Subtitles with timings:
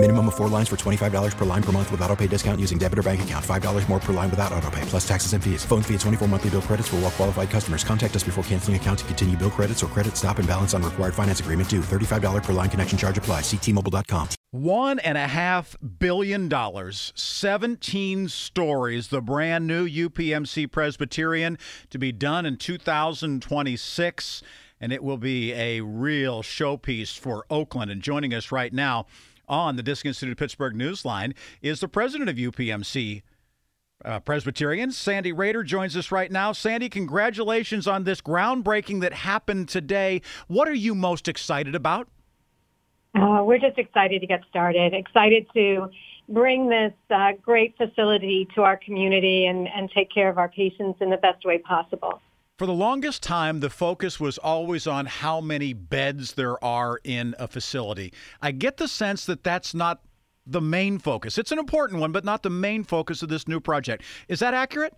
[0.00, 2.78] Minimum of four lines for $25 per line per month with auto pay discount using
[2.78, 3.44] debit or bank account.
[3.44, 5.64] $5 more per line without auto pay, plus taxes and fees.
[5.64, 7.82] Phone fee at 24 monthly bill credits for all well qualified customers.
[7.82, 10.84] Contact us before canceling account to continue bill credits or credit stop and balance on
[10.84, 11.80] required finance agreement due.
[11.80, 13.40] $35 per line connection charge apply.
[13.40, 14.28] Ctmobile.com.
[14.52, 21.58] One and a half billion dollars, 17 stories, the brand new UPMC Presbyterian
[21.90, 24.42] to be done in 2026.
[24.80, 27.90] And it will be a real showpiece for Oakland.
[27.90, 29.06] And joining us right now
[29.48, 33.22] on the Disc Institute Pittsburgh Newsline is the president of UPMC
[34.04, 34.92] uh, Presbyterian.
[34.92, 36.52] Sandy Rader joins us right now.
[36.52, 40.22] Sandy, congratulations on this groundbreaking that happened today.
[40.46, 42.08] What are you most excited about?
[43.14, 45.88] Uh, we're just excited to get started, excited to
[46.28, 50.98] bring this uh, great facility to our community and, and take care of our patients
[51.00, 52.20] in the best way possible.
[52.58, 57.36] For the longest time, the focus was always on how many beds there are in
[57.38, 58.12] a facility.
[58.42, 60.02] I get the sense that that's not
[60.44, 61.38] the main focus.
[61.38, 64.02] It's an important one, but not the main focus of this new project.
[64.26, 64.92] Is that accurate?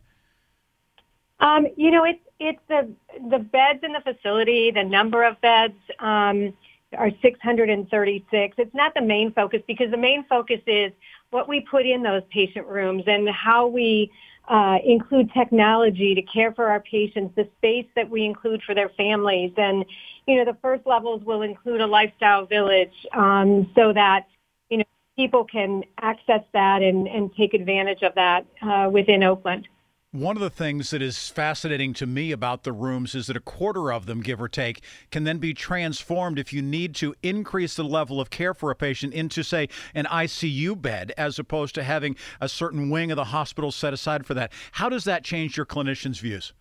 [1.40, 2.88] Um, you know, it's it's the
[3.28, 6.54] the beds in the facility, the number of beds um,
[6.96, 8.54] are 636.
[8.56, 10.92] It's not the main focus because the main focus is
[11.30, 14.10] what we put in those patient rooms and how we
[14.48, 18.88] uh, include technology to care for our patients, the space that we include for their
[18.90, 19.52] families.
[19.56, 19.84] And,
[20.26, 24.26] you know, the first levels will include a lifestyle village um, so that,
[24.68, 24.84] you know,
[25.16, 29.68] people can access that and, and take advantage of that uh, within Oakland.
[30.12, 33.40] One of the things that is fascinating to me about the rooms is that a
[33.40, 37.76] quarter of them, give or take, can then be transformed if you need to increase
[37.76, 41.84] the level of care for a patient into, say, an ICU bed, as opposed to
[41.84, 44.50] having a certain wing of the hospital set aside for that.
[44.72, 46.54] How does that change your clinicians' views?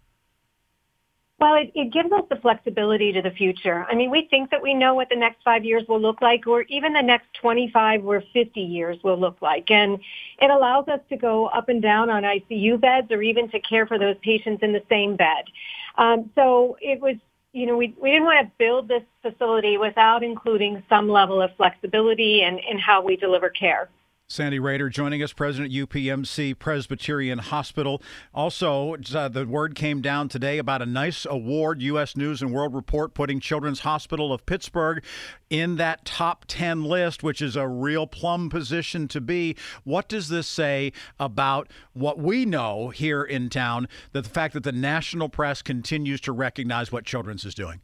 [1.40, 3.86] Well, it, it gives us the flexibility to the future.
[3.90, 6.46] I mean, we think that we know what the next five years will look like,
[6.48, 9.72] or even the next 25 or 50 years will look like.
[9.72, 10.00] And
[10.42, 13.88] it allows us to go up and down on ICU beds or even to care
[13.88, 15.46] for those patients in the same bed.
[15.98, 17.16] Um, so it was,
[17.54, 21.56] you know, we, we didn't want to build this facility without including some level of
[21.56, 23.90] flexibility in, in how we deliver care.
[24.32, 28.00] Sandy Rader joining us, President UPMC Presbyterian Hospital.
[28.32, 31.82] Also, uh, the word came down today about a nice award.
[31.82, 32.16] U.S.
[32.16, 35.04] News and World Report putting Children's Hospital of Pittsburgh
[35.50, 39.56] in that top 10 list, which is a real plum position to be.
[39.84, 44.64] What does this say about what we know here in town, that the fact that
[44.64, 47.82] the national press continues to recognize what Children's is doing?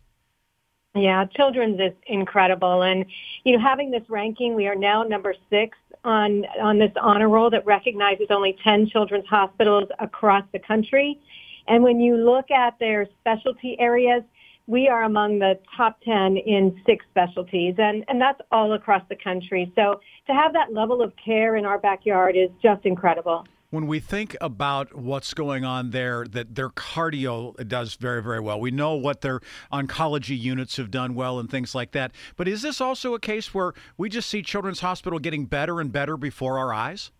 [0.95, 2.83] Yeah, Children's is incredible.
[2.83, 3.05] And,
[3.43, 7.49] you know, having this ranking, we are now number six on on this honor roll
[7.49, 11.19] that recognizes only 10 children's hospitals across the country.
[11.67, 14.23] And when you look at their specialty areas,
[14.67, 19.15] we are among the top 10 in six specialties, and, and that's all across the
[19.15, 19.71] country.
[19.75, 23.99] So to have that level of care in our backyard is just incredible when we
[23.99, 28.59] think about what's going on there, that their cardio does very, very well.
[28.59, 32.11] We know what their oncology units have done well and things like that.
[32.35, 35.91] But is this also a case where we just see Children's Hospital getting better and
[35.91, 37.11] better before our eyes?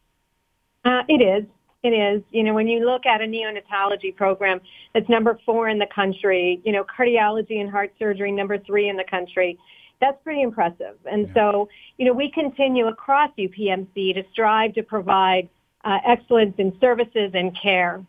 [0.84, 1.46] Uh, it is.
[1.84, 2.24] It is.
[2.32, 4.60] You know, when you look at a neonatology program
[4.94, 8.98] that's number four in the country, you know, cardiology and heart surgery number three in
[8.98, 9.60] the country,
[10.02, 10.96] that's pretty impressive.
[11.06, 11.34] And yeah.
[11.34, 15.50] so, you know, we continue across UPMC to strive to provide
[15.86, 18.04] uh, excellence in services and care.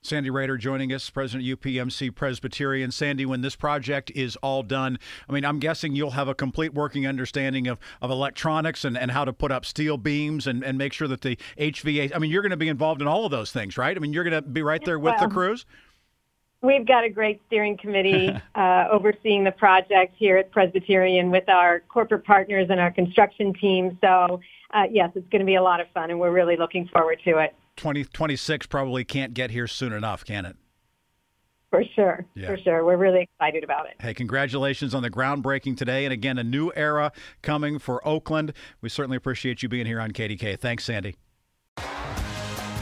[0.00, 2.92] Sandy Rader joining us, President UPMC Presbyterian.
[2.92, 4.98] Sandy, when this project is all done,
[5.28, 9.10] I mean, I'm guessing you'll have a complete working understanding of, of electronics and, and
[9.10, 12.30] how to put up steel beams and, and make sure that the HVA, I mean,
[12.30, 13.96] you're going to be involved in all of those things, right?
[13.96, 15.66] I mean, you're going to be right there with well, the crews?
[16.60, 21.80] We've got a great steering committee uh, overseeing the project here at Presbyterian with our
[21.88, 23.96] corporate partners and our construction team.
[24.00, 24.40] So,
[24.74, 27.20] uh, yes, it's going to be a lot of fun, and we're really looking forward
[27.24, 27.54] to it.
[27.76, 30.56] 2026 20, probably can't get here soon enough, can it?
[31.70, 32.24] For sure.
[32.34, 32.48] Yeah.
[32.48, 32.84] For sure.
[32.84, 33.96] We're really excited about it.
[34.00, 36.06] Hey, congratulations on the groundbreaking today.
[36.06, 37.12] And again, a new era
[37.42, 38.54] coming for Oakland.
[38.80, 40.58] We certainly appreciate you being here on KDK.
[40.58, 41.16] Thanks, Sandy.